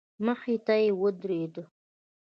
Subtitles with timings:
[0.25, 1.55] مخې ته يې ودرېد.